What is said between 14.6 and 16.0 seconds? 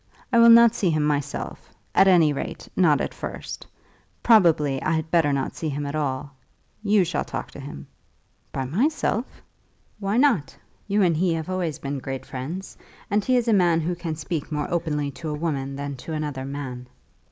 openly to a woman than